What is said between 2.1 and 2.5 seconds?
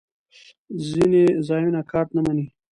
نه منی